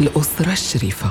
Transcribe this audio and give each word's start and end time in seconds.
الأسرة 0.00 0.52
الشريفة 0.52 1.10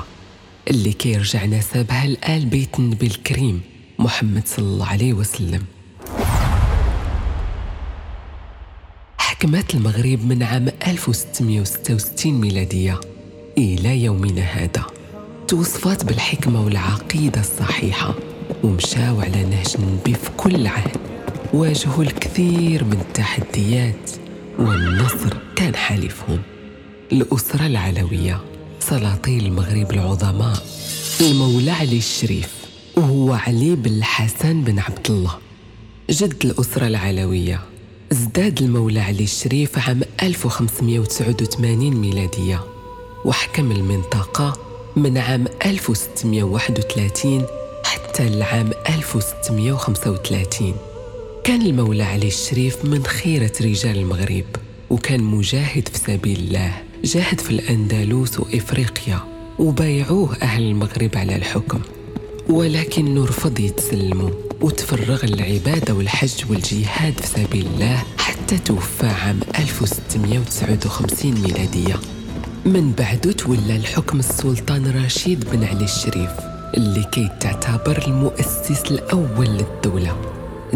اللي 0.70 0.92
كيرجع 0.92 1.44
نسبها 1.44 2.06
لآل 2.06 2.46
بيت 2.46 2.78
النبي 2.78 3.06
الكريم 3.06 3.60
محمد 3.98 4.42
صلى 4.48 4.64
الله 4.64 4.86
عليه 4.86 5.12
وسلم. 5.12 5.62
حكمت 9.18 9.74
المغرب 9.74 10.26
من 10.26 10.42
عام 10.42 10.68
1666 10.86 12.32
ميلادية 12.40 13.00
إلى 13.58 14.04
يومنا 14.04 14.42
هذا. 14.42 14.86
توصفات 15.48 16.04
بالحكمة 16.04 16.64
والعقيدة 16.64 17.40
الصحيحة 17.40 18.14
ومشاو 18.64 19.20
على 19.20 19.44
نهج 19.44 19.74
النبي 19.78 20.14
في 20.14 20.30
كل 20.36 20.66
عهد. 20.66 20.96
واجهوا 21.52 22.04
الكثير 22.04 22.84
من 22.84 23.00
التحديات 23.00 24.10
والنصر 24.58 25.36
كان 25.56 25.76
حليفهم 25.76 26.42
الأسرة 27.12 27.66
العلوية 27.66 28.40
سلاطين 28.80 29.40
المغرب 29.40 29.92
العظماء. 29.92 30.62
المولى 31.20 31.70
علي 31.70 31.98
الشريف 31.98 32.48
وهو 32.96 33.32
علي 33.32 33.74
بن 33.74 33.90
الحسن 33.90 34.64
بن 34.64 34.78
عبد 34.78 35.10
الله. 35.10 35.38
جد 36.10 36.44
الأسرة 36.44 36.86
العلوية. 36.86 37.60
ازداد 38.12 38.62
المولى 38.62 39.00
علي 39.00 39.24
الشريف 39.24 39.88
عام 39.88 40.00
1589 40.22 41.96
ميلادية. 41.96 42.60
وحكم 43.24 43.72
المنطقة 43.72 44.58
من 44.96 45.18
عام 45.18 45.44
1631 45.66 47.46
حتى 47.84 48.26
العام 48.26 48.70
1635 48.88 50.74
كان 51.44 51.62
المولى 51.62 52.02
علي 52.02 52.28
الشريف 52.28 52.84
من 52.84 53.06
خيرة 53.06 53.52
رجال 53.60 53.98
المغرب 53.98 54.44
وكان 54.90 55.22
مجاهد 55.22 55.88
في 55.88 55.98
سبيل 55.98 56.38
الله. 56.38 56.82
جاهد 57.04 57.40
في 57.40 57.50
الأندلس 57.50 58.40
وإفريقيا 58.40 59.20
وبايعوه 59.58 60.36
أهل 60.42 60.62
المغرب 60.62 61.10
على 61.14 61.36
الحكم. 61.36 61.80
ولكنه 62.48 63.24
رفض 63.24 63.60
يتسلموا 63.60 64.30
وتفرغ 64.60 65.26
للعبادة 65.26 65.94
والحج 65.94 66.50
والجهاد 66.50 67.20
في 67.20 67.26
سبيل 67.26 67.66
الله 67.66 68.02
حتى 68.18 68.58
توفى 68.58 69.06
عام 69.06 69.40
1659 69.58 71.34
ميلادية. 71.42 71.96
من 72.66 72.92
بعده 72.98 73.32
تولى 73.32 73.76
الحكم 73.76 74.18
السلطان 74.18 75.04
رشيد 75.04 75.44
بن 75.52 75.64
علي 75.64 75.84
الشريف 75.84 76.30
اللي 76.76 77.04
كي 77.12 77.28
تعتبر 77.40 78.04
المؤسس 78.06 78.82
الأول 78.90 79.46
للدولة. 79.46 80.16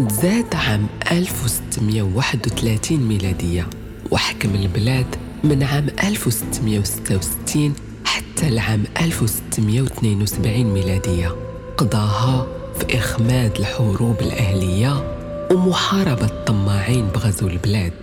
تزاد 0.09 0.55
عام 0.55 0.87
1631 1.11 2.97
ميلادية 3.07 3.67
وحكم 4.11 4.55
البلاد 4.55 5.05
من 5.45 5.63
عام 5.63 5.87
1666 6.03 7.73
حتى 8.05 8.47
العام 8.47 8.83
1672 9.01 10.63
ميلادية. 10.73 11.35
قضاها 11.77 12.47
في 12.79 12.97
إخماد 12.97 13.55
الحروب 13.59 14.21
الأهلية 14.21 15.15
ومحاربة 15.51 16.25
الطماعين 16.25 17.07
بغزو 17.07 17.47
البلاد. 17.47 17.93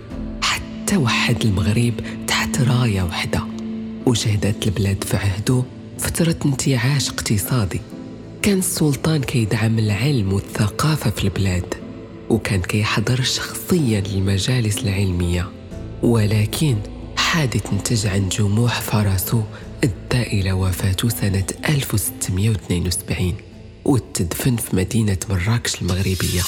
حتى 0.41 0.97
وحد 0.97 1.45
المغرب 1.45 1.93
تحت 2.27 2.61
راية 2.61 3.03
وحدة 3.03 3.43
وشهدت 4.05 4.67
البلاد 4.67 5.03
في 5.03 5.17
عهده 5.17 5.63
فترة 5.99 6.35
انتعاش 6.45 7.09
اقتصادي. 7.09 7.81
كان 8.41 8.57
السلطان 8.57 9.21
كيدعم 9.21 9.79
العلم 9.79 10.33
والثقافة 10.33 11.09
في 11.09 11.23
البلاد. 11.23 11.73
وكان 12.29 12.61
كيحضر 12.61 13.21
شخصيا 13.21 14.01
للمجالس 14.01 14.77
العلمية. 14.83 15.49
ولكن 16.03 16.75
حادث 17.33 17.73
نتج 17.73 18.07
عن 18.07 18.29
جموح 18.29 18.81
فرسه 18.81 19.43
ادى 19.83 20.21
إلى 20.23 20.51
وفاته 20.51 21.09
سنة 21.09 21.45
1672 21.69 23.33
وتدفن 23.85 24.55
في 24.55 24.75
مدينة 24.75 25.17
مراكش 25.29 25.81
المغربية. 25.81 26.41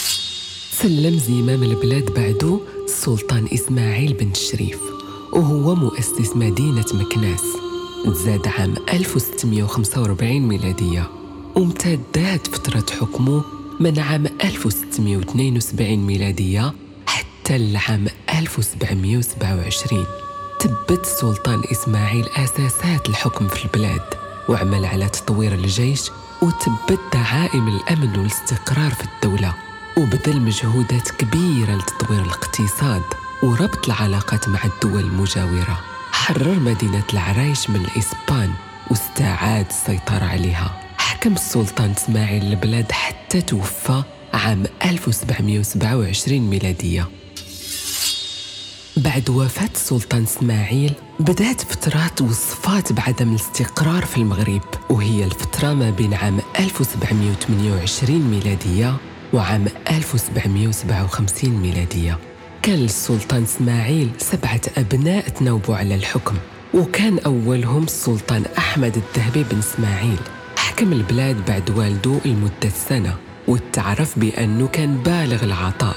سلم 0.72 1.20
زمام 1.20 1.64
البلاد 1.64 2.06
بعده 2.14 2.60
السلطان 2.86 3.48
إسماعيل 3.54 4.14
بن 4.14 4.32
الشريف 4.32 4.80
وهو 5.34 5.76
مؤسس 5.76 6.36
مدينة 6.36 6.86
مكناس. 6.94 7.44
تزاد 8.06 8.48
عام 8.48 8.76
1645 8.94 10.40
ميلادية 10.40 11.10
وامتدت 11.56 12.48
فترة 12.48 12.86
حكمه 13.00 13.44
من 13.80 14.00
عام 14.00 14.26
1672 14.44 15.98
ميلادية 15.98 16.74
حتى 17.08 17.56
العام 17.56 18.08
1727 18.40 20.06
تبت 20.60 21.04
السلطان 21.06 21.62
إسماعيل 21.72 22.30
أساسات 22.30 23.10
الحكم 23.10 23.48
في 23.48 23.66
البلاد 23.66 24.02
وعمل 24.50 24.86
على 24.86 25.10
تطوير 25.10 25.54
الجيش 25.54 26.12
وتبت 26.42 27.00
دعائم 27.14 27.68
الأمن 27.68 28.20
والاستقرار 28.20 28.92
في 28.92 29.04
الدولة. 29.04 29.54
وبذل 29.98 30.42
مجهودات 30.42 31.10
كبيرة 31.10 31.76
لتطوير 31.76 32.22
الاقتصاد 32.24 33.02
وربط 33.44 33.86
العلاقات 33.86 34.50
مع 34.50 34.60
الدول 34.66 35.04
المجاورة. 35.04 35.80
حرر 36.12 36.60
مدينة 36.60 37.04
العرايش 37.14 37.70
من 37.70 37.76
الإسبان 37.76 38.52
واستعاد 38.92 39.66
السيطرة 39.70 40.26
عليها. 40.26 40.82
حكم 40.98 41.34
السلطان 41.34 41.92
إسماعيل 41.92 42.44
البلاد 42.44 42.92
حتى 42.92 43.42
توفى 43.42 44.04
عام 44.34 44.64
1727 44.86 46.40
ميلادية. 46.50 47.08
بعد 48.98 49.30
وفاة 49.30 49.70
السلطان 49.76 50.24
إسماعيل 50.24 50.94
بدأت 51.20 51.62
فترات 51.62 52.22
وصفات 52.22 52.94
بعدم 52.94 53.30
الاستقرار 53.30 54.06
في 54.06 54.18
المغرب 54.18 54.62
وهي 54.90 55.24
الفترة 55.26 55.74
ما 55.74 55.90
بين 55.90 56.14
عام 56.14 56.40
1728 56.60 58.22
ميلادية 58.22 58.98
وعام 59.34 59.66
1757 59.92 61.50
ميلادية. 61.50 62.18
كان 62.62 62.76
للسلطان 62.76 63.44
إسماعيل 63.44 64.10
سبعة 64.18 64.62
أبناء 64.78 65.30
تناوبوا 65.30 65.76
على 65.76 65.96
الحكم 65.96 66.36
وكان 66.74 67.20
أولهم 67.20 67.84
السلطان 67.84 68.44
أحمد 68.58 68.96
الذهبي 68.98 69.44
بن 69.44 69.60
إسماعيل. 69.60 70.20
حكم 70.58 70.94
البلاد 70.94 71.46
بعد 71.46 71.70
والده 71.70 72.20
لمدة 72.26 72.70
سنة 72.90 73.16
وتعرف 73.48 74.20
بأنه 74.20 74.68
كان 74.68 74.98
بالغ 74.98 75.44
العطاء 75.44 75.96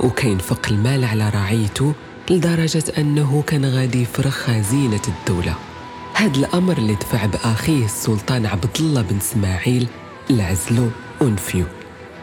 وكينفق 0.00 0.66
المال 0.70 1.04
على 1.04 1.28
رعيته 1.28 1.94
لدرجة 2.30 2.84
أنه 2.98 3.44
كان 3.46 3.64
غادي 3.64 4.02
يفرغ 4.02 4.30
خزينة 4.30 5.02
الدولة. 5.08 5.54
هذا 6.14 6.36
الأمر 6.36 6.78
اللي 6.78 6.94
دفع 6.94 7.26
بأخيه 7.26 7.84
السلطان 7.84 8.46
عبد 8.46 8.76
الله 8.80 9.02
بن 9.02 9.16
إسماعيل 9.16 9.86
لعزلو 10.30 10.90
ونفيو 11.20 11.64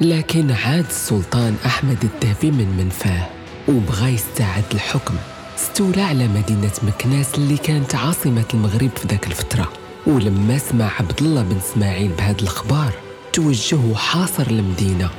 لكن 0.02 0.52
عاد 0.52 0.86
السلطان 0.86 1.56
أحمد 1.66 1.98
الذهبي 2.04 2.52
من 2.52 2.78
منفاه 2.78 3.30
وبغى 3.70 4.14
يستعد 4.14 4.64
الحكم. 4.74 5.16
استولى 5.58 6.02
على 6.02 6.28
مدينة 6.28 6.72
مكناس 6.84 7.36
اللي 7.36 7.58
كانت 7.58 7.96
عاصمة 7.96 8.46
المغرب 8.54 8.90
في 8.96 9.08
ذاك 9.08 9.28
الفترة. 9.28 9.70
ولما 10.08 10.58
سمع 10.58 10.92
عبد 11.00 11.22
الله 11.22 11.42
بن 11.42 11.58
إسماعيل 11.58 12.12
بهذا 12.18 12.42
الأخبار 12.42 12.94
توجه 13.34 13.80
وحاصر 13.92 14.48
المدينة. 14.48 15.10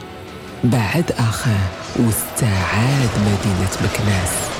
بعد 0.64 1.12
أخاه 1.18 1.68
واستعاد 1.96 3.10
مدينة 3.18 3.70
مكناس. 3.84 4.53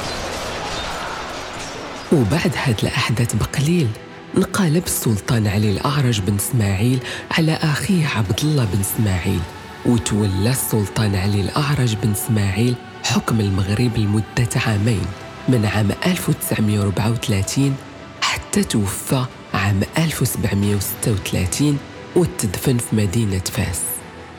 وبعد 2.15 2.53
هاد 2.65 2.77
الأحداث 2.83 3.35
بقليل 3.35 3.89
انقلب 4.37 4.85
السلطان 4.87 5.47
علي 5.47 5.71
الأعرج 5.71 6.21
بن 6.21 6.35
إسماعيل 6.35 6.99
على 7.31 7.53
أخيه 7.53 8.07
عبد 8.07 8.41
الله 8.45 8.65
بن 8.65 8.81
إسماعيل 8.81 9.41
وتولى 9.87 10.51
السلطان 10.51 11.15
علي 11.15 11.41
الأعرج 11.41 11.97
بن 12.03 12.11
إسماعيل 12.11 12.75
حكم 13.05 13.41
المغرب 13.41 13.97
لمدة 13.97 14.49
عامين 14.67 15.07
من 15.49 15.67
عام 15.67 15.91
1934 16.07 17.77
حتى 18.21 18.65
توفى 18.65 19.25
عام 19.55 19.81
1736 19.99 21.79
وتدفن 22.17 22.79
في 22.79 22.97
مدينة 22.97 23.43
فاس. 23.45 23.81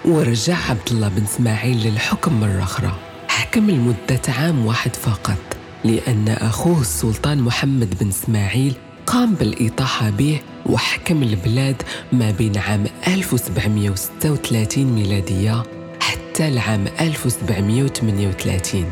ورجع 0.05 0.57
عبد 0.69 0.89
الله 0.91 1.07
بن 1.07 1.23
إسماعيل 1.23 1.87
للحكم 1.87 2.39
مرة 2.39 2.63
أخرى 2.63 2.95
حكم 3.27 3.71
لمدة 3.71 4.21
عام 4.27 4.65
واحد 4.65 4.95
فقط. 4.95 5.54
لأن 5.85 6.29
أخوه 6.29 6.81
السلطان 6.81 7.41
محمد 7.41 7.97
بن 8.01 8.07
إسماعيل 8.07 8.73
قام 9.07 9.33
بالإطاحة 9.33 10.09
به 10.09 10.39
وحكم 10.65 11.23
البلاد 11.23 11.81
ما 12.13 12.31
بين 12.31 12.57
عام 12.57 12.85
1736 13.07 14.83
ميلادية 14.85 15.63
حتى 15.99 16.47
العام 16.47 16.85
1738 17.01 18.85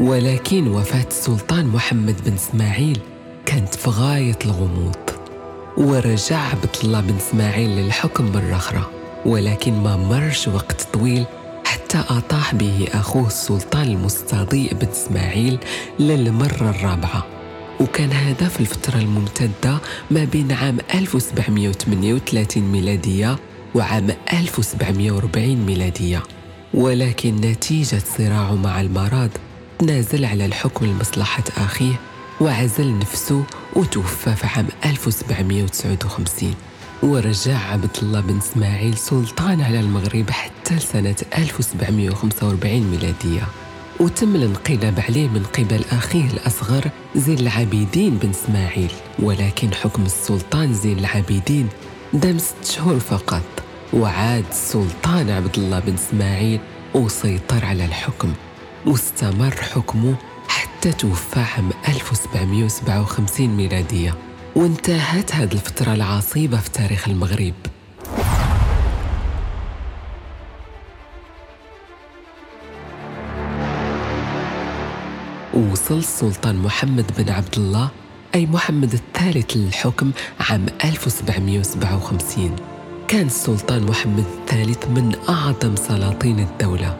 ولكن 0.00 0.68
وفاة 0.68 1.06
السلطان 1.10 1.66
محمد 1.66 2.16
بن 2.26 2.32
إسماعيل 2.34 2.98
كانت 3.46 3.74
في 3.74 3.90
غاية 3.90 4.38
الغموض 4.44 4.96
ورجع 5.76 6.38
عبد 6.38 6.76
الله 6.84 7.00
بن 7.00 7.16
إسماعيل 7.16 7.70
للحكم 7.70 8.32
مرة 8.32 8.56
أخرى 8.56 8.86
ولكن 9.26 9.72
ما 9.72 9.96
مرش 9.96 10.48
وقت 10.48 10.82
طويل 10.92 11.24
حتى 11.74 11.98
أطاح 11.98 12.54
به 12.54 12.88
أخوه 12.92 13.26
السلطان 13.26 13.82
المستضيء 13.88 14.74
بن 14.74 14.86
إسماعيل 14.88 15.58
للمرة 15.98 16.70
الرابعة. 16.70 17.26
وكان 17.80 18.12
هذا 18.12 18.48
في 18.48 18.60
الفترة 18.60 18.98
الممتدة 18.98 19.78
ما 20.10 20.24
بين 20.24 20.52
عام 20.52 20.78
1738 20.94 22.62
ميلادية 22.62 23.36
وعام 23.74 24.10
1740 24.32 25.56
ميلادية. 25.56 26.22
ولكن 26.74 27.36
نتيجة 27.36 28.02
صراعه 28.18 28.54
مع 28.54 28.80
المرض 28.80 29.30
تنازل 29.78 30.24
على 30.24 30.46
الحكم 30.46 30.86
لمصلحة 30.86 31.44
أخيه 31.56 32.00
وعزل 32.40 32.98
نفسه 32.98 33.44
وتوفى 33.76 34.36
في 34.36 34.46
عام 34.46 34.66
1759 34.84 36.54
ورجع 37.02 37.58
عبد 37.58 37.96
الله 38.02 38.20
بن 38.20 38.38
إسماعيل 38.38 38.96
سلطان 38.96 39.60
على 39.60 39.80
المغرب 39.80 40.30
حتى 40.30 40.74
لسنة 40.74 41.16
1745 41.38 42.80
ميلادية. 42.90 43.42
وتم 44.00 44.36
الانقلاب 44.36 45.00
عليه 45.08 45.28
من 45.28 45.42
قبل 45.42 45.84
أخيه 45.92 46.30
الأصغر 46.30 46.90
زين 47.16 47.38
العابدين 47.38 48.18
بن 48.18 48.30
إسماعيل. 48.30 48.90
ولكن 49.18 49.74
حكم 49.74 50.02
السلطان 50.02 50.74
زين 50.74 50.98
العابدين 50.98 51.68
دام 52.12 52.38
ست 52.38 52.64
شهور 52.64 52.98
فقط. 52.98 53.42
وعاد 53.92 54.44
السلطان 54.50 55.30
عبد 55.30 55.58
الله 55.58 55.78
بن 55.78 55.94
إسماعيل 55.94 56.60
وسيطر 56.94 57.64
على 57.64 57.84
الحكم. 57.84 58.32
واستمر 58.86 59.54
حكمه 59.54 60.14
حتى 60.48 60.92
توفى 60.92 61.40
عام 61.40 61.70
1757 61.88 63.56
ميلادية. 63.56 64.14
وانتهت 64.56 65.34
هذه 65.34 65.52
الفترة 65.52 65.94
العصيبة 65.94 66.56
في 66.56 66.70
تاريخ 66.70 67.08
المغرب. 67.08 67.54
وصل 75.54 75.98
السلطان 75.98 76.56
محمد 76.56 77.10
بن 77.18 77.32
عبد 77.32 77.54
الله 77.56 77.88
أي 78.34 78.46
محمد 78.46 78.92
الثالث 78.92 79.56
للحكم 79.56 80.10
عام 80.50 80.66
1757 80.84 82.56
كان 83.08 83.26
السلطان 83.26 83.82
محمد 83.82 84.24
الثالث 84.40 84.86
من 84.88 85.16
أعظم 85.28 85.76
سلاطين 85.76 86.38
الدولة. 86.40 86.96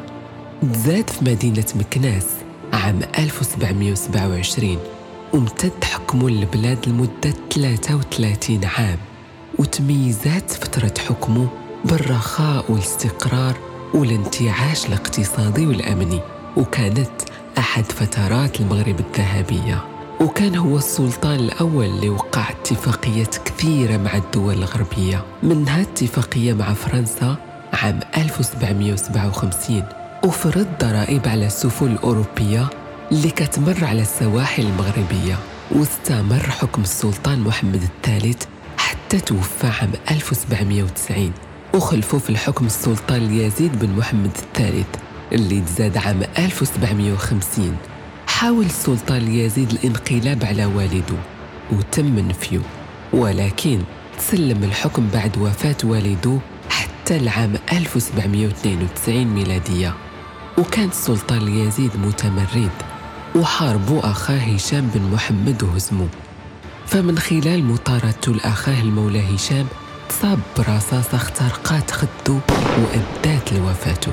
تزاد 0.62 1.10
في 1.10 1.24
مدينة 1.24 1.64
مكناس 1.76 2.26
عام 2.72 3.00
1727 3.18 4.78
وامتد 5.32 5.84
حكمه 5.84 6.30
للبلاد 6.30 6.88
لمدة 6.88 7.33
33 7.54 8.64
عام 8.64 8.98
وتميزات 9.58 10.50
فترة 10.50 10.94
حكمه 11.08 11.48
بالرخاء 11.84 12.72
والاستقرار 12.72 13.54
والانتعاش 13.94 14.86
الاقتصادي 14.86 15.66
والأمني. 15.66 16.20
وكانت 16.56 17.10
أحد 17.58 17.84
فترات 17.84 18.60
المغرب 18.60 19.00
الذهبية. 19.00 19.84
وكان 20.20 20.56
هو 20.56 20.76
السلطان 20.78 21.34
الأول 21.40 21.84
اللي 21.84 22.08
وقع 22.08 22.50
اتفاقيات 22.50 23.36
كثيرة 23.36 23.96
مع 23.96 24.16
الدول 24.16 24.54
الغربية. 24.54 25.24
منها 25.42 25.82
اتفاقية 25.82 26.52
مع 26.52 26.72
فرنسا 26.74 27.36
عام 27.72 28.00
1757 28.16 29.82
وفرض 30.24 30.66
ضرائب 30.80 31.28
على 31.28 31.46
السفن 31.46 31.86
الأوروبية 31.86 32.68
اللي 33.12 33.30
كتمر 33.30 33.84
على 33.84 34.02
السواحل 34.02 34.62
المغربية. 34.62 35.53
واستمر 35.70 36.50
حكم 36.50 36.82
السلطان 36.82 37.40
محمد 37.40 37.82
الثالث 37.82 38.42
حتى 38.78 39.20
توفى 39.20 39.66
عام 39.66 39.92
1790 40.10 41.32
وخلفه 41.74 42.18
في 42.18 42.30
الحكم 42.30 42.66
السلطان 42.66 43.34
يزيد 43.34 43.78
بن 43.78 43.90
محمد 43.90 44.30
الثالث 44.36 44.86
اللي 45.32 45.60
تزاد 45.60 45.96
عام 45.96 46.22
1750 46.38 47.76
حاول 48.26 48.64
السلطان 48.64 49.28
يزيد 49.34 49.70
الانقلاب 49.70 50.44
على 50.44 50.64
والده 50.64 51.16
وتم 51.72 52.18
نفيه 52.18 52.60
ولكن 53.12 53.80
تسلم 54.18 54.64
الحكم 54.64 55.08
بعد 55.14 55.38
وفاة 55.38 55.76
والده 55.84 56.38
حتى 56.70 57.16
العام 57.16 57.54
1792 57.72 59.24
ميلادية. 59.24 59.94
وكان 60.58 60.88
السلطان 60.88 61.48
يزيد 61.48 61.96
متمرد. 61.96 62.70
وحاربوا 63.36 64.10
أخاه 64.10 64.38
هشام 64.38 64.90
بن 64.94 65.02
محمد 65.02 65.62
وهزموه 65.62 66.08
فمن 66.86 67.18
خلال 67.18 67.64
مطاردته 67.64 68.32
لأخاه 68.32 68.80
المولى 68.80 69.34
هشام 69.34 69.66
تصاب 70.08 70.38
برصاصة 70.58 71.16
اخترقات 71.16 71.90
خده 71.90 72.38
وأدات 72.78 73.52
لوفاته. 73.52 74.12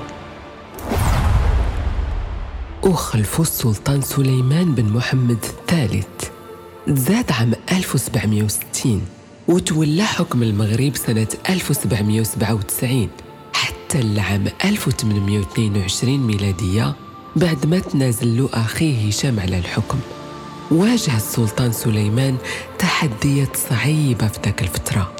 وخلفه 2.83 3.41
السلطان 3.41 4.01
سليمان 4.01 4.75
بن 4.75 4.85
محمد 4.93 5.37
الثالث. 5.43 6.07
زاد 6.87 7.31
عام 7.31 7.53
1760 7.71 9.01
وتولى 9.47 10.03
حكم 10.03 10.43
المغرب 10.43 10.95
سنة 10.95 11.27
1797 11.49 13.09
حتى 13.53 13.99
العام 13.99 14.45
1822 14.65 16.17
ميلادية 16.27 16.95
بعد 17.35 17.65
ما 17.65 17.79
تنازل 17.79 18.37
له 18.37 18.49
أخيه 18.53 19.07
هشام 19.07 19.39
على 19.39 19.57
الحكم. 19.57 19.99
واجه 20.71 21.17
السلطان 21.17 21.71
سليمان 21.71 22.37
تحديات 22.79 23.57
صعيبة 23.69 24.27
في 24.27 24.39
ذاك 24.45 24.61
الفترة 24.61 25.11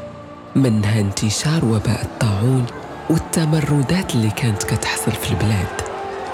منها 0.56 1.00
انتشار 1.00 1.66
وباء 1.66 2.02
الطاعون 2.02 2.66
والتمردات 3.10 4.16
اللي 4.16 4.30
كانت 4.30 4.64
كتحصل 4.64 5.12
في 5.12 5.32
البلاد. 5.32 5.82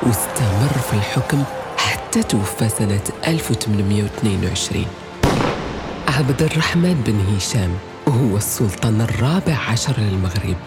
واستمر 0.04 0.82
في 0.90 0.94
الحكم 0.94 1.44
حتى 1.78 2.24
توفى 2.24 2.70
سنة 2.70 3.02
1822 3.28 4.86
عبد 6.08 6.42
الرحمن 6.42 7.04
بن 7.06 7.36
هشام 7.36 7.70
وهو 8.08 8.38
السلطان 8.38 9.02
الرابع 9.02 9.56
عشر 9.70 9.94
للمغرب. 10.00 10.58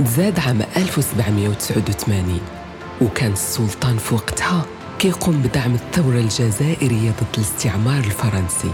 زاد 0.00 0.38
عام 0.38 0.62
1789 0.76 2.40
وكان 3.00 3.32
السلطان 3.32 3.96
في 3.96 4.14
وقتها 4.14 4.66
كيقوم 4.98 5.42
بدعم 5.42 5.74
الثورة 5.74 6.18
الجزائرية 6.18 7.10
ضد 7.10 7.34
الاستعمار 7.38 7.98
الفرنسي 7.98 8.70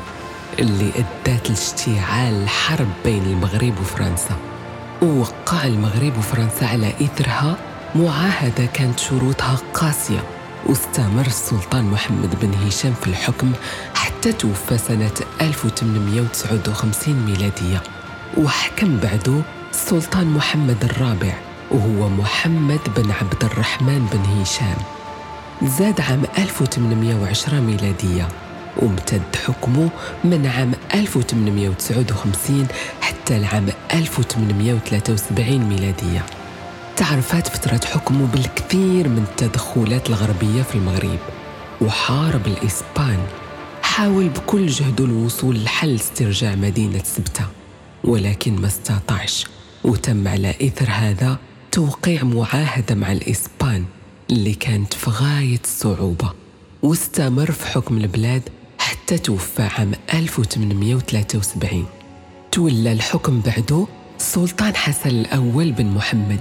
اللي 0.58 0.90
أدت 0.96 1.49
لاشتعال 1.49 2.43
الحرب 2.43 2.88
بين 3.05 3.22
المغرب 3.22 3.81
وفرنسا. 3.81 4.37
ووقع 5.02 5.64
المغرب 5.64 6.19
وفرنسا 6.19 6.64
على 6.64 6.88
إثرها 6.88 7.56
معاهدة 7.94 8.66
كانت 8.66 8.99
شروطها 8.99 9.56
قاسية. 9.75 10.25
واستمر 10.66 11.26
السلطان 11.26 11.85
محمد 11.85 12.40
بن 12.40 12.54
هشام 12.66 12.95
في 13.00 13.06
الحكم 13.06 13.52
حتى 13.95 14.33
توفى 14.33 14.78
سنة 14.78 15.11
1859 15.40 17.14
ميلادية. 17.26 17.83
وحكم 18.37 18.99
بعده 18.99 19.42
السلطان 19.71 20.26
محمد 20.26 20.85
الرابع. 20.85 21.50
وهو 21.71 22.09
محمد 22.09 22.81
بن 22.97 23.11
عبد 23.11 23.45
الرحمن 23.45 24.07
بن 24.12 24.41
هشام. 24.43 24.77
زاد 25.62 26.00
عام 26.00 26.23
1810 26.39 27.61
ميلادية. 27.61 28.29
وامتد 28.77 29.37
حكمه 29.47 29.91
من 30.25 30.47
عام 30.47 30.73
1859 30.95 32.67
حتى 33.00 33.37
العام 33.37 33.69
1873 33.95 35.59
ميلادية. 35.59 36.27
تعرفات 36.97 37.49
فترة 37.49 37.81
حكمه 37.89 38.27
بالكثير 38.27 39.09
من 39.09 39.25
التدخلات 39.31 40.09
الغربية 40.09 40.62
في 40.62 40.75
المغرب 40.75 41.19
وحارب 41.81 42.47
الإسبان 42.47 43.19
حاول 43.83 44.29
بكل 44.29 44.67
جهده 44.67 45.05
الوصول 45.05 45.65
لحل 45.65 45.95
استرجاع 45.95 46.55
مدينة 46.55 47.03
سبتة 47.05 47.45
ولكن 48.05 48.61
ما 48.61 48.67
استطاعش 48.67 49.47
وتم 49.85 50.29
على 50.29 50.50
إثر 50.50 50.91
هذا 50.91 51.39
توقيع 51.73 52.25
معاهدة 52.25 52.95
مع 52.95 53.12
الإسبان 53.12 53.85
اللي 54.31 54.55
كانت 54.55 54.95
في 54.95 55.11
غاية 55.11 55.61
الصعوبة 55.65 56.33
واستمر 56.83 57.50
في 57.50 57.67
حكم 57.67 57.97
البلاد 57.97 58.43
حتى 58.79 59.19
توفى 59.19 59.62
عام 59.62 59.93
1873 60.15 61.87
تولى 62.53 62.93
الحكم 62.93 63.41
بعده 63.41 63.87
السلطان 64.17 64.77
حسن 64.77 65.11
الأول 65.11 65.73
بن 65.73 65.87
محمد 65.87 66.41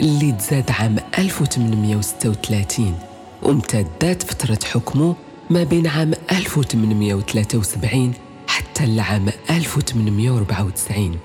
اللي 0.00 0.32
تزاد 0.32 0.70
عام 0.70 0.96
1836 1.18 2.98
وامتدت 3.42 4.22
فترة 4.22 4.58
حكمه 4.72 5.16
ما 5.50 5.64
بين 5.64 5.86
عام 5.86 6.12
1873 6.32 8.12
حتى 8.48 8.84
العام 8.84 9.28
1894 9.50 11.18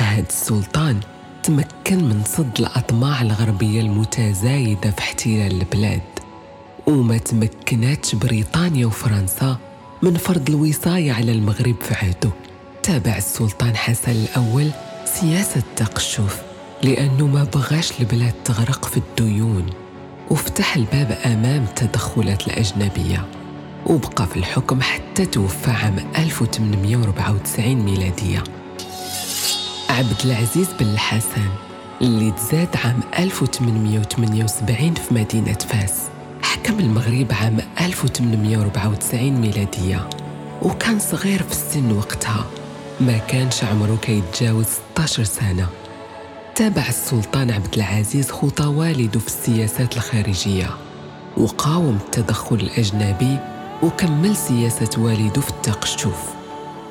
هاد 0.00 0.24
السلطان 0.28 1.00
تمكن 1.42 2.04
من 2.04 2.22
صد 2.24 2.58
الأطماع 2.58 3.22
الغربية 3.22 3.80
المتزايدة 3.80 4.90
في 4.90 4.98
احتلال 4.98 5.60
البلاد. 5.60 6.00
وما 6.86 7.18
تمكنتش 7.18 8.14
بريطانيا 8.14 8.86
وفرنسا 8.86 9.56
من 10.02 10.14
فرض 10.16 10.48
الوصاية 10.50 11.12
على 11.12 11.32
المغرب 11.32 11.74
في 11.80 11.94
عهده. 11.94 12.30
تابع 12.82 13.16
السلطان 13.16 13.76
حسن 13.76 14.12
الأول 14.12 14.70
سياسة 15.04 15.62
تقشف 15.76 16.42
لأنه 16.82 17.26
ما 17.26 17.44
بغاش 17.44 18.00
البلاد 18.00 18.34
تغرق 18.44 18.84
في 18.84 18.96
الديون. 18.96 19.66
وفتح 20.30 20.76
الباب 20.76 21.18
أمام 21.26 21.62
التدخلات 21.62 22.46
الأجنبية. 22.46 23.26
وبقى 23.86 24.26
في 24.26 24.36
الحكم 24.36 24.80
حتى 24.80 25.26
توفى 25.26 25.70
عام 25.70 25.96
1894 26.18 27.74
ميلادية. 27.74 28.44
عبد 29.92 30.20
العزيز 30.24 30.68
بن 30.80 30.86
الحسن 30.86 31.48
اللي 32.00 32.30
تزاد 32.30 32.68
عام 32.84 33.00
1878 33.18 34.94
في 34.94 35.14
مدينة 35.14 35.52
فاس. 35.52 35.92
حكم 36.42 36.78
المغرب 36.78 37.26
عام 37.30 37.58
1894 37.80 39.30
ميلادية 39.30 40.08
وكان 40.62 40.98
صغير 40.98 41.42
في 41.42 41.52
السن 41.52 41.92
وقتها 41.92 42.46
ما 43.00 43.18
كانش 43.18 43.64
عمره 43.64 43.98
كيتجاوز 44.02 44.66
16 44.94 45.24
سنة. 45.24 45.66
تابع 46.54 46.88
السلطان 46.88 47.50
عبد 47.50 47.74
العزيز 47.74 48.30
خطى 48.30 48.64
والده 48.66 49.20
في 49.20 49.26
السياسات 49.26 49.96
الخارجية 49.96 50.70
وقاوم 51.36 51.98
التدخل 52.04 52.56
الأجنبي 52.56 53.36
وكمل 53.82 54.36
سياسة 54.36 54.90
والده 55.02 55.40
في 55.40 55.50
التقشف 55.50 56.32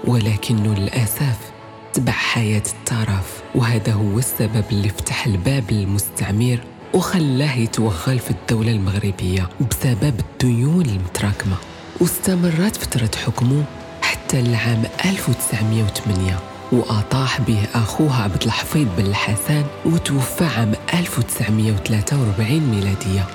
ولكنه 0.07 0.73
للأسف 0.73 1.51
تبع 1.93 2.11
حياة 2.11 2.63
الترف 2.67 3.41
وهذا 3.55 3.93
هو 3.93 4.19
السبب 4.19 4.63
اللي 4.71 4.89
فتح 4.89 5.25
الباب 5.25 5.71
للمستعمر 5.71 6.59
وخلاه 6.93 7.57
يتوغل 7.57 8.19
في 8.19 8.31
الدولة 8.31 8.71
المغربية 8.71 9.49
بسبب 9.71 10.13
الديون 10.19 10.85
المتراكمة. 10.85 11.55
واستمرت 12.01 12.75
فترة 12.75 13.11
حكمه 13.25 13.63
حتى 14.01 14.39
العام 14.39 14.83
1908 15.05 16.39
وأطاح 16.71 17.41
به 17.41 17.63
أخوه 17.73 18.21
عبد 18.23 18.43
الحفيظ 18.43 18.87
بن 18.97 19.05
الحسن 19.05 19.63
وتوفى 19.85 20.45
عام 20.45 20.73
1943 20.93 22.59
ميلادية. 22.59 23.25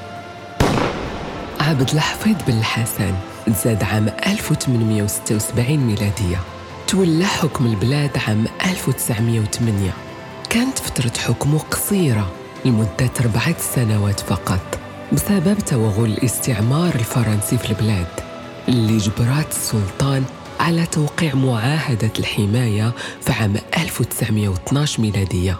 عبد 1.61 1.91
الحفيظ 1.91 2.37
بن 2.49 2.59
الحسن 2.59 3.15
زاد 3.65 3.83
عام 3.83 4.09
1876 4.27 5.77
ميلادية. 5.77 6.56
تولى 6.87 7.25
حكم 7.25 7.67
البلاد 7.67 8.11
عام 8.29 8.45
1908 8.65 9.93
كانت 10.51 10.79
فترة 10.79 11.13
حكمه 11.19 11.59
قصيرة 11.59 12.33
لمدة 12.65 13.11
أربعة 13.21 13.57
سنوات 13.75 14.21
فقط 14.21 14.79
بسبب 15.13 15.59
توغل 15.59 16.11
الاستعمار 16.11 16.95
الفرنسي 16.95 17.59
في 17.59 17.71
البلاد 17.71 18.07
اللي 18.69 18.97
جبرات 18.99 19.51
السلطان 19.51 20.25
على 20.61 20.87
توقيع 20.87 21.35
معاهدة 21.35 22.11
الحماية 22.19 22.93
في 23.21 23.33
عام 23.33 23.57
1912 23.79 25.03
ميلادية. 25.03 25.59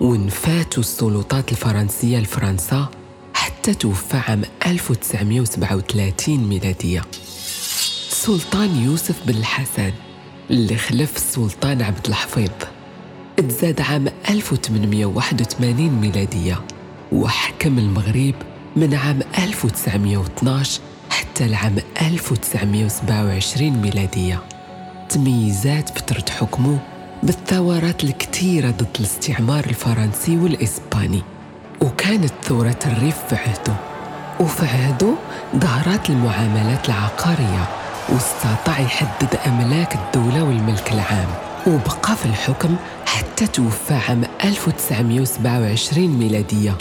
ونفاتوا 0.00 0.82
السلطات 0.82 1.52
الفرنسية 1.52 2.18
لفرنسا 2.18 2.88
حتى 3.34 3.74
توفى 3.74 4.16
عام 4.16 4.42
1937 4.66 6.36
ميلادية. 6.48 7.02
السلطان 8.10 8.76
يوسف 8.84 9.16
بن 9.26 9.34
الحسن 9.34 9.92
اللي 10.50 10.76
خلف 10.76 11.16
السلطان 11.16 11.82
عبد 11.82 12.06
الحفيظ. 12.06 12.50
تزاد 13.36 13.80
عام 13.80 14.06
1881 14.30 16.00
ميلادية 16.00 16.60
وحكم 17.12 17.78
المغرب 17.78 18.34
من 18.76 18.94
عام 18.94 19.20
1912 19.38 20.80
حتى 21.10 21.44
العام 21.44 21.76
1927 22.02 23.70
ميلادية. 23.70 24.42
تميزات 25.08 25.98
فترة 25.98 26.24
حكمه 26.40 26.78
بالثورات 27.22 28.04
الكثيرة 28.04 28.70
ضد 28.70 28.86
الاستعمار 28.98 29.64
الفرنسي 29.64 30.36
والإسباني 30.36 31.22
وكانت 31.80 32.32
ثورة 32.42 32.78
الريف 32.86 33.16
في 33.28 33.36
عهده 33.36 33.74
وفي 34.40 34.66
عهده 34.66 35.14
ظهرت 35.56 36.10
المعاملات 36.10 36.88
العقارية. 36.88 37.77
واستطاع 38.12 38.80
يحدد 38.80 39.34
أملاك 39.46 39.94
الدولة 39.94 40.44
والملك 40.44 40.92
العام. 40.92 41.28
وبقى 41.66 42.16
في 42.16 42.26
الحكم 42.26 42.76
حتى 43.06 43.46
توفى 43.46 43.94
عام 43.94 44.24
1927 44.44 46.08
ميلادية. 46.18 46.78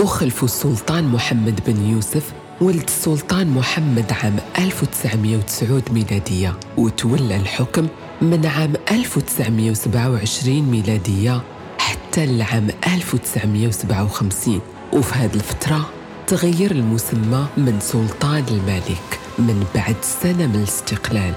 وخلف 0.00 0.44
السلطان 0.44 1.04
محمد 1.04 1.60
بن 1.66 1.86
يوسف 1.86 2.32
ولد 2.60 2.82
السلطان 2.82 3.50
محمد 3.50 4.12
عام 4.22 4.36
1909 4.58 5.82
ميلادية. 5.92 6.54
وتولى 6.78 7.36
الحكم 7.36 7.86
من 8.22 8.46
عام 8.46 8.72
1927 8.90 10.62
ميلادية 10.70 11.42
حتى 11.78 12.24
العام 12.24 12.68
1957 12.86 14.60
وفي 14.92 15.14
هذه 15.14 15.34
الفترة 15.34 15.88
تغير 16.26 16.70
المسمى 16.70 17.46
من 17.56 17.80
سلطان 17.80 18.44
الملك 18.50 19.20
من 19.38 19.64
بعد 19.74 19.96
سنة 20.02 20.46
من 20.46 20.54
الاستقلال. 20.54 21.32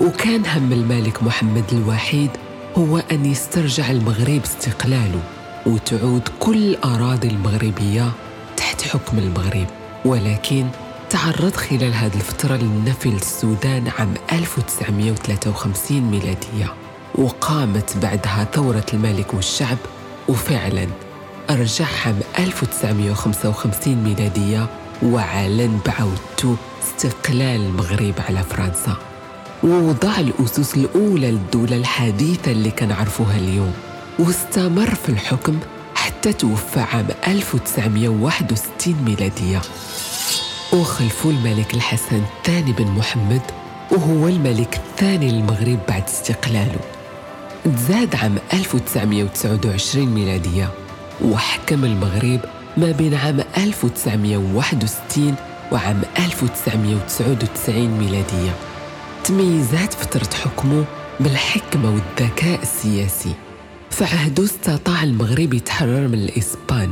وكان 0.00 0.46
هم 0.46 0.72
الملك 0.72 1.22
محمد 1.22 1.64
الوحيد 1.72 2.30
هو 2.78 2.98
أن 2.98 3.26
يسترجع 3.26 3.90
المغرب 3.90 4.42
استقلاله 4.44 5.20
وتعود 5.66 6.22
كل 6.40 6.56
الأراضي 6.56 7.28
المغربية 7.28 8.12
تحت 8.56 8.82
حكم 8.82 9.18
المغرب. 9.18 9.66
ولكن 10.04 10.66
تعرض 11.10 11.54
خلال 11.56 11.94
هذه 11.94 12.14
الفترة 12.14 12.56
للنفي 12.56 13.08
للسودان 13.10 13.88
عام 13.98 14.14
1953 14.32 16.00
ميلادية 16.00 16.74
وقامت 17.14 17.96
بعدها 17.96 18.46
ثورة 18.54 18.86
الملك 18.94 19.34
والشعب 19.34 19.78
وفعلا 20.28 20.86
رجع 21.54 21.86
عام 22.06 22.18
1955 22.38 23.94
ميلادية 23.94 24.66
وعلن 25.02 25.80
بعودته 25.86 26.56
استقلال 26.82 27.60
المغرب 27.60 28.14
على 28.28 28.42
فرنسا. 28.42 28.96
ووضع 29.62 30.16
الأسس 30.18 30.76
الأولى 30.76 31.30
للدولة 31.30 31.76
الحديثة 31.76 32.52
اللي 32.52 32.70
كنعرفوها 32.70 33.38
اليوم. 33.38 33.72
واستمر 34.18 34.94
في 34.94 35.08
الحكم 35.08 35.58
حتى 35.94 36.32
توفى 36.32 36.80
عام 36.80 37.06
1961 37.26 38.96
ميلادية. 39.04 39.60
وخلفه 40.72 41.30
الملك 41.30 41.74
الحسن 41.74 42.22
الثاني 42.38 42.72
بن 42.72 42.86
محمد 42.86 43.42
وهو 43.90 44.28
الملك 44.28 44.76
الثاني 44.76 45.32
للمغرب 45.32 45.78
بعد 45.88 46.04
استقلاله. 46.04 46.80
تزاد 47.64 48.14
عام 48.14 48.38
1929 48.52 50.06
ميلادية. 50.06 50.79
وحكم 51.24 51.84
المغرب 51.84 52.40
ما 52.76 52.90
بين 52.92 53.14
عام 53.14 53.40
1961 53.56 55.34
وعام 55.72 56.02
1999 56.18 57.88
ميلادية. 57.98 58.54
تميزات 59.24 59.94
فترة 59.94 60.36
حكمه 60.44 60.84
بالحكمة 61.20 61.90
والذكاء 61.90 62.62
السياسي. 62.62 63.34
في 63.90 64.04
عهده 64.04 64.44
استطاع 64.44 65.02
المغرب 65.02 65.54
يتحرر 65.54 66.08
من 66.08 66.14
الإسبان 66.14 66.90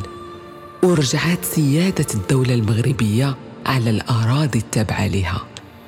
ورجعت 0.83 1.45
سيادة 1.45 2.07
الدولة 2.15 2.55
المغربية 2.55 3.37
على 3.67 3.91
الأراضي 3.91 4.59
التابعة 4.59 5.07
لها. 5.07 5.41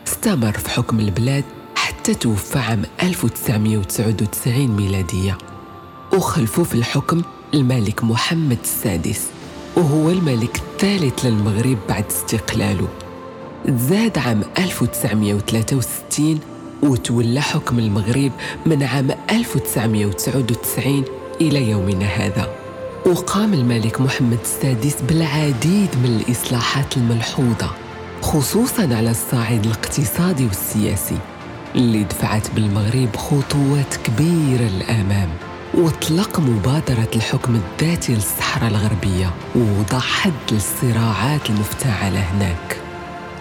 استمر 0.09 0.53
في 0.53 0.71
حكم 0.71 1.01
البلاد 1.01 1.45
حتى 1.77 2.15
توفى 2.15 2.59
عام 2.59 2.83
1999 3.03 4.67
ميلادية. 4.77 5.39
وخلفه 6.13 6.63
في 6.65 6.75
الحكم 6.75 7.23
الملك 7.55 8.05
محمد 8.05 8.59
السادس 8.63 9.27
وهو 9.77 10.11
الملك 10.11 10.57
الثالث 10.57 11.25
للمغرب 11.25 11.79
بعد 11.89 12.05
استقلاله. 12.11 12.89
زاد 13.69 14.19
عام 14.19 14.43
1963 14.59 16.41
وتولى 16.83 17.41
حكم 17.41 17.79
المغرب 17.79 18.33
من 18.67 18.83
عام 18.83 19.11
1999 19.31 21.05
إلى 21.41 21.71
يومنا 21.71 22.07
هذا. 22.07 22.49
وقام 23.07 23.55
الملك 23.55 24.01
محمد 24.01 24.39
السادس 24.43 24.97
بالعديد 25.09 25.89
من 26.05 26.21
الإصلاحات 26.21 26.97
الملحوظة 26.97 27.71
خصوصا 28.23 28.83
على 28.83 29.11
الصعيد 29.11 29.65
الاقتصادي 29.65 30.45
والسياسي 30.45 31.19
اللي 31.75 32.05
دفعت 32.05 32.51
بالمغرب 32.51 33.17
خطوات 33.17 33.97
كبيرة 34.05 34.63
للأمام 34.63 35.50
واطلق 35.75 36.41
مبادرة 36.41 37.09
الحكم 37.17 37.55
الذاتي 37.55 38.15
للصحراء 38.15 38.71
الغربية 38.71 39.31
ووضع 39.57 39.99
حد 39.99 40.33
للصراعات 40.53 41.51
المفتعلة 41.51 42.21
هناك. 42.21 42.77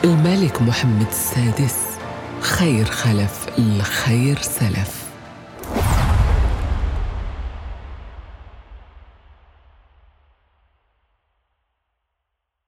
الملك 0.03 0.62
محمد 0.62 1.07
السادس 1.07 1.75
خير 2.41 2.86
خلف 2.86 3.45
الخير 3.57 4.41
سلف. 4.41 4.99